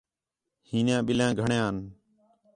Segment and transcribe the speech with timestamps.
[0.67, 1.77] ہی نیاں ٻِلّھیاں گھݨیاں ہِن